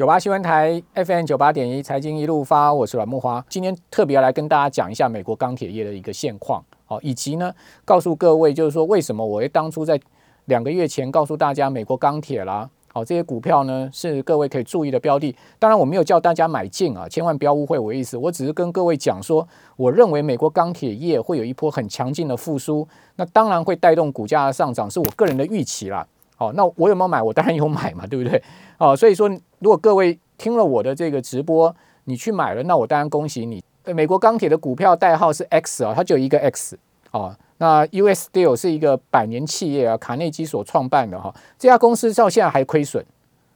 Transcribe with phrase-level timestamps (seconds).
[0.00, 3.44] 九八新闻台 FM 九八点一财经一路发，我是阮木花。
[3.50, 7.52] 今天特别来跟大家讲一下美国钢铁业的一个现况，好，以及呢
[7.84, 10.00] 告诉各位，就是说为什么我会当初在
[10.46, 15.36] 两个月前告诉大家美国钢铁啦，好这些股票呢是各位可以注意的标的。
[15.58, 19.46] 当然我没有叫大家买进啊，千万不要误会我意思，我只是跟各位讲说，
[19.76, 26.06] 我认为美国钢铁业会有一波很强劲的复苏，那当然会带动股价的上涨，是我个人的预期啦。
[26.40, 27.22] 哦，那我有没有买？
[27.22, 28.42] 我当然有买嘛，对不对？
[28.78, 29.28] 哦，所以说，
[29.58, 31.74] 如果各位听了我的这个直播，
[32.04, 33.62] 你去买了，那我当然恭喜你。
[33.84, 36.78] 美国钢铁的股票代号是 X 啊，它就一个 X
[37.10, 37.36] 哦。
[37.58, 41.34] 那 US Steel 是一个百年企业啊，卡内基所创办的哈。
[41.58, 43.04] 这家公司到现在还亏损，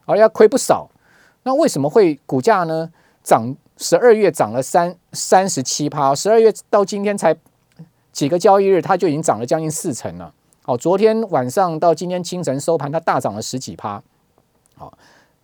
[0.05, 0.87] 而要亏不少。
[1.41, 2.91] 那为什么会股价呢？
[3.23, 7.35] 涨十二月涨了三三十七趴，十二月到今天才
[8.11, 10.31] 几个交易日，它就已经涨了将近四成了。
[10.65, 14.01] 哦，昨天晚上到今天清晨收盘，它大涨了十几趴，
[14.75, 14.91] 好，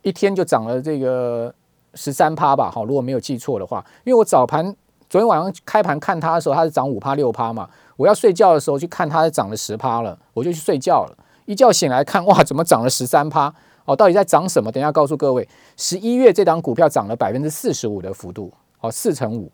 [0.02, 1.54] 一天就涨了这个
[1.94, 4.74] 十三趴吧，好，如果没有记错的话，因为我早盘
[5.08, 13.54] 昨天晚上开盘看它的时候，它是涨五趴六趴嘛，我要睡觉的时候去看它涨了十趴了，我就去睡觉了，一觉醒来看，哇，怎么涨了十三趴？
[13.84, 14.72] 哦，到底在涨什么？
[14.72, 19.50] 等一下告诉各位，十一月这档股票涨了百分之四十五的幅度，哦，四成五。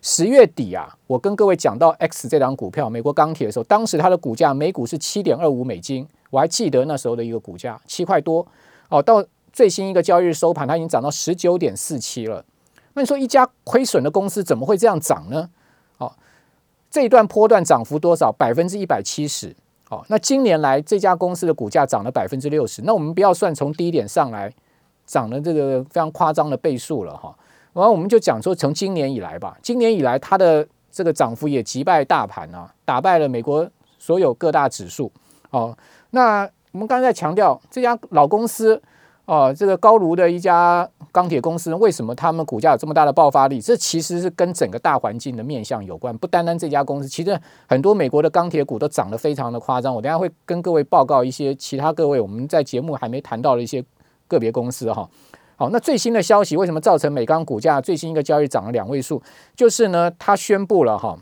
[0.00, 8.46] 十月底啊，我跟各位讲到 X 这张股票，美国钢铁的时候，当时它的股价每股是七点二五美金，我还记得那时候的一个股价七块多。
[8.88, 12.44] 哦，到最新一个交易日收盘，它已经涨到十九点四七了。
[12.94, 15.48] 那你说一家亏损的公司怎么会这样涨呢？
[15.98, 16.12] 哦，
[16.90, 18.32] 这一段波段涨幅多少？
[18.32, 19.54] 百分之一百七十。
[19.90, 22.82] 哦，那今年来这家公司的股价涨了百分之六十。
[22.82, 24.52] 那我们不要算从低点上来
[25.04, 27.36] 涨的这个非常夸张的倍数了哈。
[27.72, 33.68] 然后我们就讲说，从今年以来吧，今年以来它的这个涨幅也击败大盘啊，打败了美国
[33.98, 35.10] 所有各大指数。
[35.50, 35.76] 哦，
[36.10, 38.80] 那我们刚才在强调这家老公司
[39.24, 43.60] 哦，这个高炉的一家钢铁公司，为什么他们股价有这么大的爆发力？
[43.60, 49.94] 这其实是跟整个大环境的面向有关，不单单这家公司，其实很多美国的钢铁股都涨得非常的夸张。
[49.94, 53.84] 我等下会跟各位报告一些其他各位我们在节目还没谈到的一些
[54.26, 55.08] 个别公司哈。
[55.60, 59.22] 好，那最新的消息为什么造成美钢股价最新一个交易涨了两位数？
[59.54, 61.18] 就是呢，他宣布了哈，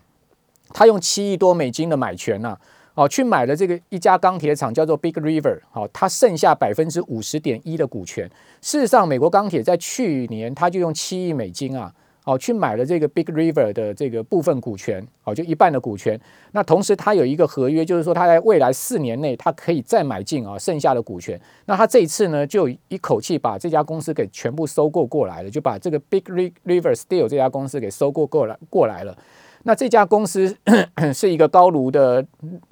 [0.68, 2.56] 他用七亿多美金的买权呐，
[2.94, 8.30] 哦，去买了这个一家钢铁厂叫做 Big River，好，他剩下百分之五十点一的股权。
[8.62, 11.92] 事实上，美国钢铁在去年他就用七亿美金啊。
[12.28, 16.20] 哦，去买了这个 Big River 的这个部分股权，哦，就一半的股权。
[16.52, 21.40] 那同时他有一个合约，就是说他在未来四年内，他可以再买进啊剩下的股权。
[21.64, 29.16] 那他这一次呢，就一口气把这家公司给全部收购过来了，就把这个 Big River Steel 这家公司给收购过来过来了。
[29.62, 30.54] 那这家公司
[31.14, 32.22] 是一个高炉的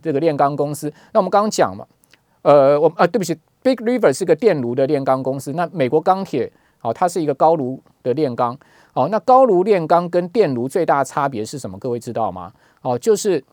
[0.02, 0.92] 这个炼钢公司。
[1.14, 1.86] 那我们刚刚讲嘛，
[2.42, 5.54] 呃，我啊，对不起，Big River 是个电炉的炼钢公司。
[5.54, 6.52] 那美国钢铁，
[6.82, 8.54] 哦，它是一个高炉的炼钢。
[8.96, 11.78] 哦，那高炉炼钢跟电炉最大差别是什么？
[11.78, 12.50] 各位知道吗？
[12.80, 13.44] 哦，就是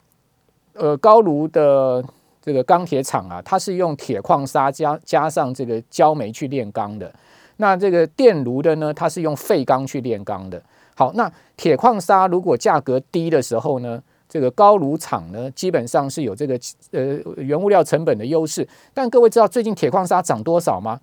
[0.71, 2.01] 呃高炉的
[2.41, 7.13] 这个钢铁厂啊，它是用铁矿砂加加上这个焦煤去炼钢的。
[7.57, 10.63] 那这个电炉的呢，它是用废钢去炼钢的。
[10.95, 16.57] 好，那铁矿砂如果价格低的时候呢，这个高炉厂呢，基本上是有这个
[16.91, 18.65] 呃原物料成本的优势。
[18.93, 21.01] 但各位知道最近铁矿砂涨多少吗？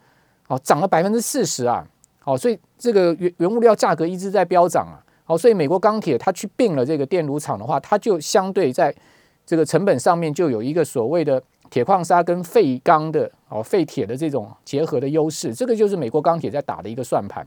[0.48, 1.86] 哦，涨了百分之四十啊！
[2.30, 5.02] 哦，所以这个原原物料价格一直在飙涨啊。
[5.24, 8.94] 好，所以美国钢铁它去并了这个电炉厂的话，它就相对在
[9.46, 15.54] 这个成本上面就有一个所谓的铁矿砂跟废钢的哦废铁的这种结合的优势。
[15.54, 17.46] 这个就是美国钢铁在打的一个算盘。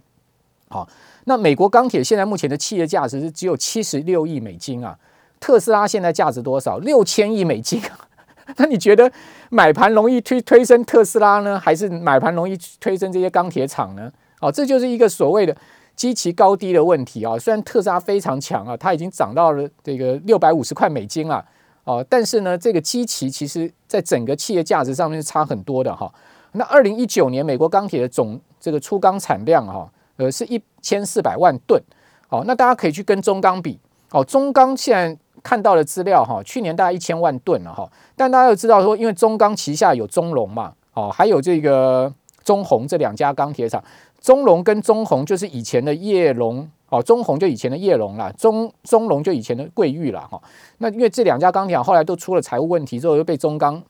[0.69, 0.87] 好，
[1.25, 4.97] 那美国钢铁现在目前的企业价值是只有七十六亿美金啊。
[5.39, 6.77] 特斯拉现在价值多少？
[6.79, 8.07] 六千亿美金啊。
[8.57, 9.11] 那你觉得
[9.49, 14.11] 买盘容易推推升特斯拉呢，还是买盘容易推升这些钢铁厂呢？
[14.43, 15.55] 哦，这就是一个所谓的
[15.95, 17.37] 基期高低的问题啊。
[17.39, 21.43] 虽然特斯拉非常强啊，它已经涨到了这个六百五十块美金了
[21.85, 26.13] 哦，但是呢，这个基期其实在整个企业价值上面是差很多的哈。
[26.53, 31.81] 那二零一九年美国钢铁的总这个出钢产量哈，呃，是一千四百万吨。
[32.29, 33.79] 哦，那大家可以去跟中钢比。
[34.11, 37.89] 哦，中钢现在看到的资料哈，去年大概一千万吨了哈。
[38.15, 42.11] 但大家要知道说，因为中钢旗下有中龙嘛，哦，还有这个
[42.43, 43.83] 中红这两家钢铁厂。
[44.23, 50.41] 中龙跟中红就是以前的叶龙哦，中红就以前的叶龙啦，中中龙就以前的桂玉了哈。
[50.77, 53.83] 那因为这两家钢铁后来都出了财务问题之后，又被中钢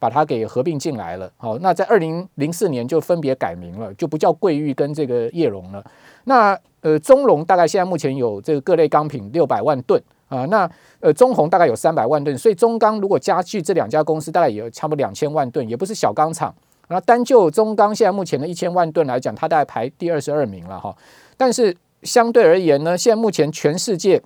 [0.00, 1.30] 把它给合并进来了。
[1.36, 5.84] 好，那在二零零四年就分别改名了，就不叫桂玉跟这个叶龙了。
[6.24, 10.68] 那呃，中龙大概现在目前有这个各类钢品六百万吨啊，那
[10.98, 16.52] 呃中红大概有三百万吨，所以中钢如果加剧这两家公司，大概也有差不多两千万吨，也不是小钢厂。
[16.88, 20.96] 那单就中钢现在目前的一千万吨来讲，它大概排第二十二名了哈。
[21.36, 24.22] 但是相对而言呢，现在目前全世界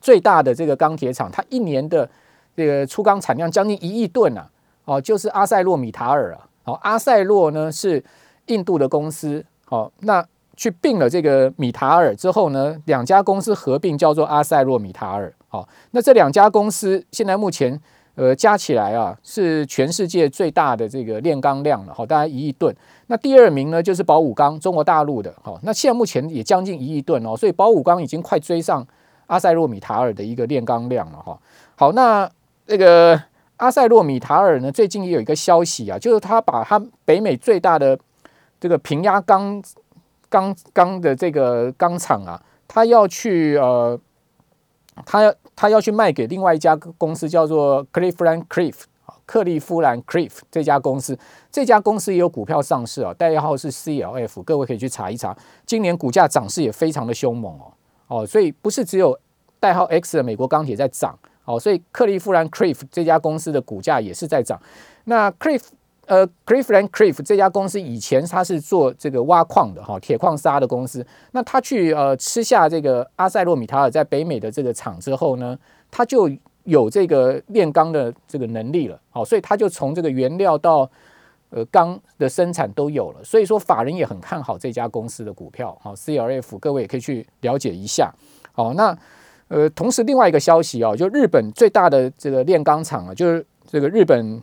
[0.00, 2.08] 最大的这个钢铁厂，它一年的
[2.56, 4.48] 这个粗钢产量将近一亿吨啊，
[4.84, 6.46] 哦，就是阿塞洛米塔尔啊。
[6.62, 8.04] 好，阿塞洛呢是
[8.46, 10.24] 印度的公司，好，那
[10.56, 15.34] 去并了这个米塔尔之后呢，两家公司合并叫做阿塞洛米塔尔。
[15.48, 17.80] 好，那这两家公司现在目前。
[18.14, 22.74] 呃，加起来啊，是全世界最大的这个炼钢量了，好，大概一亿吨。
[23.06, 28.86] 那第二名呢，就是宝武钢，中国大陆的，好，那现在目前也将近一亿吨哦，所以宝武钢已经快追上
[29.28, 31.38] 阿塞洛米塔尔的一个炼钢量了，哈。
[31.74, 32.30] 好，那
[32.66, 33.18] 这个
[33.56, 37.98] 阿塞洛米塔尔呢，最近也有一个消息啊，就是他把他北美最大的
[38.60, 39.62] 这个平压钢
[40.28, 43.98] 钢钢的这个钢厂啊，他要去呃。
[45.06, 48.74] 他要他要去卖给另外一家公司，叫做 Cleveland Cliff
[49.24, 51.16] 克利夫兰 Cliff 这家公司，
[51.52, 57.72] 这家公司也有股票上市啊，代号是 CLF，各位可以去查一查，今年股价涨势也非常的凶猛哦
[58.08, 59.16] 哦，所以不是只有
[59.60, 64.60] 代号 X 的美国钢铁在涨哦，所以克利夫兰 Cliff 这家公司的股价也是在涨，
[65.04, 65.62] 那 Cliff。
[66.06, 71.06] 呃，Cleveland Cliff 这家公司以前它是做这个挖矿的哈，铁矿砂的公司。
[71.30, 75.56] 那他去呃吃下这个阿塞洛米塔尔在北美的这个厂之后呢，
[75.92, 76.28] 他就
[76.64, 79.00] 有这个炼钢的这个能力了。
[79.10, 80.90] 好，所以他就从这个原料到
[81.50, 83.22] 呃钢的生产都有了。
[83.22, 85.76] 所以说法人也很看好这家公司的股票。
[85.80, 88.12] 好，CRF 各位也可以去了解一下。
[88.50, 88.96] 好，那
[89.46, 94.42] 呃同时另外一个消息啊，就日本最大的这个炼钢厂啊，就是这个日本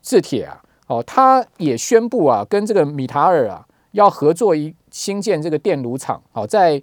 [0.00, 0.62] 制铁啊。
[0.90, 6.20] 哦，他也宣布啊，跟这个米塔尔啊要合作一新建这个电炉厂。
[6.32, 6.82] 好，在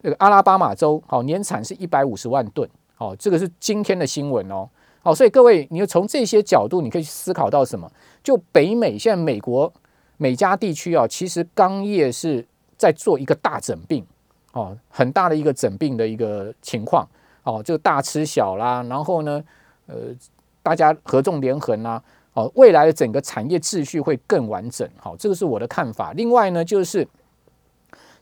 [0.00, 2.70] 这个阿拉巴马州，好年产是一百五十万吨。
[2.94, 4.68] 好，这个是今天的新闻哦。
[5.02, 7.90] 好，所以各位，你就从这些角度，你可以思考到什么？
[8.22, 9.72] 就北美现在美国
[10.18, 12.46] 美加地区啊，其实钢业是
[12.76, 14.06] 在做一个大整并，
[14.52, 17.04] 哦，很大的一个整并的一个情况。
[17.42, 19.42] 哦，就大吃小啦，然后呢，
[19.86, 19.96] 呃，
[20.62, 22.00] 大家合纵连横啊。
[22.38, 26.12] 哦，未来的整个产业秩序会更完整，好，这个是我的看法。
[26.12, 26.98] 另外呢，就是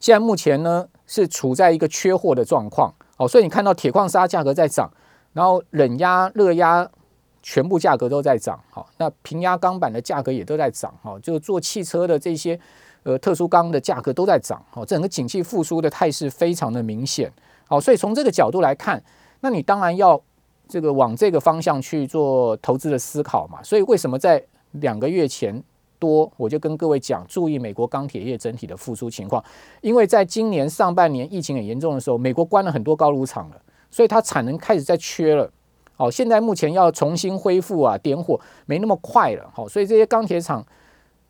[0.01, 4.91] 现在目前呢是处在一个缺货的状况，哦，所以你看到铁矿砂价格在涨，
[5.35, 6.89] 然后冷压、热压
[7.43, 12.59] 全部价格都在涨，好，那平压钢板的价格也都在涨，哈，就做汽车的这些
[13.03, 17.31] 呃特殊钢的价格都在涨，好，整个景气复苏的态势非常的明显，
[17.69, 19.05] 好，所以从这个角度来看，
[19.41, 20.23] 那你当然要。
[20.69, 24.43] 这个往这个方向去做投资的思考嘛，所以为什么在
[24.73, 25.63] 两个月前
[25.99, 29.43] 多，我就跟各位讲，注意美国钢铁业整体的复苏情况，
[29.81, 33.57] 因为在今年上半年疫情很严重的时候，美国关了很多高炉厂了，
[33.91, 35.51] 所以它产能开始在缺了。
[35.95, 39.49] 好，现在目前要重新恢复啊，点火没那么快了。
[39.55, 40.63] 好，所以这些钢铁厂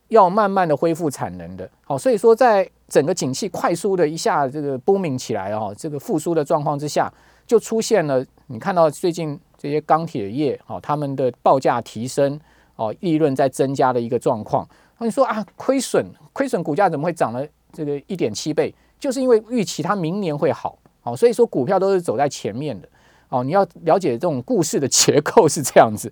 [0.09, 1.71] 要慢慢的恢复产能的。
[1.85, 7.12] 好，所以说在整个景气快速的一下这个 booming 起来哦，这个复苏的状况之下。
[7.46, 12.38] 就出现了，你看到最近这些钢铁业哦，他们的报价提升
[12.75, 14.69] 哦，利润在增加的一个状况。
[14.98, 18.75] 那你说啊，亏损亏损，股价怎么会涨了这个一点七倍？
[18.98, 22.88] 就是因为预期它明年会好，哦，所以说股票都是走在前面的
[23.28, 23.44] 哦。
[23.44, 26.10] 你要了解这种故事的结构是这样子。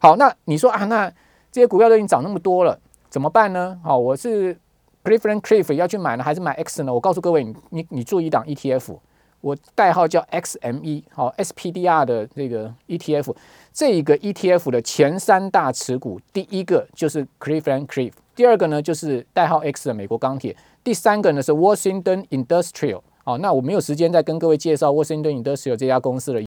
[0.00, 1.08] 好，那你说啊，那
[1.50, 2.78] 这些股票都已经涨那么多了，
[3.08, 3.78] 怎么办呢？
[3.84, 4.58] 好，我是
[5.04, 6.92] Cleveland Cliff 要去买呢，还是买 X 呢？
[6.92, 8.96] 我告诉各位，你你你做一档 ETF。
[9.42, 13.34] 我代号叫 XME，好，SPDR 的这个 ETF，
[13.72, 26.40] 这一个 ETF 的前三大持股，第一个就是 Cleveland Cliff，第二个呢就是代号 X 的美国钢铁，第三个呢是 Washington Industrial，好，那我没有时间再跟各位介绍 Washington Industrial 这家公司了。